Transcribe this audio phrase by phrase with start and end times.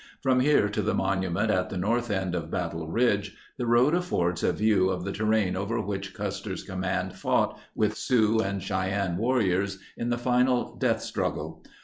[0.23, 4.41] From here to the monument at the north end of Battle Ridge, the road affords
[4.41, 9.17] a view of the terrain over which Custer's command fought with Sioux and Chey enne
[9.17, 11.63] warriors in the final death struggle.